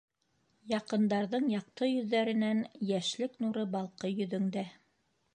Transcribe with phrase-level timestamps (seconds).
[0.69, 4.65] Яҡындарҙың яҡты йөҙҙәренән Йәшлек нуры балҡый йөҙөңдә.